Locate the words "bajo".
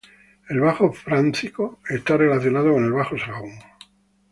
0.59-0.91, 2.91-3.19